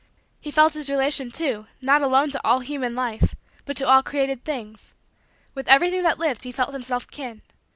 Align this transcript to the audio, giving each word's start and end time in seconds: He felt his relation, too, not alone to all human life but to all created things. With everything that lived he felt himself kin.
He 0.39 0.49
felt 0.49 0.73
his 0.73 0.89
relation, 0.89 1.29
too, 1.29 1.67
not 1.79 2.01
alone 2.01 2.31
to 2.31 2.41
all 2.43 2.61
human 2.61 2.95
life 2.95 3.35
but 3.65 3.77
to 3.77 3.87
all 3.87 4.01
created 4.01 4.43
things. 4.43 4.95
With 5.53 5.67
everything 5.67 6.01
that 6.01 6.17
lived 6.17 6.41
he 6.41 6.51
felt 6.51 6.73
himself 6.73 7.05
kin. 7.05 7.43